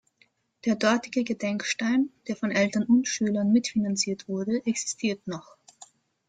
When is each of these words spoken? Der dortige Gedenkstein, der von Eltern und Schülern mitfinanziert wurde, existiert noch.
Der 0.65 0.73
dortige 0.75 1.23
Gedenkstein, 1.23 2.09
der 2.27 2.35
von 2.35 2.49
Eltern 2.49 2.85
und 2.85 3.07
Schülern 3.07 3.51
mitfinanziert 3.51 4.27
wurde, 4.27 4.65
existiert 4.65 5.27
noch. 5.27 5.57